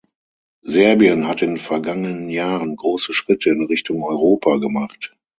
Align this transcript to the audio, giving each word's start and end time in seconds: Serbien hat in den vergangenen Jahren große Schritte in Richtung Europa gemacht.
Serbien 0.63 1.27
hat 1.27 1.43
in 1.43 1.49
den 1.51 1.57
vergangenen 1.59 2.27
Jahren 2.31 2.75
große 2.75 3.13
Schritte 3.13 3.51
in 3.51 3.67
Richtung 3.67 4.01
Europa 4.01 4.57
gemacht. 4.57 5.15